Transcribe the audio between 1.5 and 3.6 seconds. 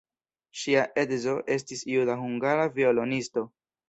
estis juda-hungara violonisto.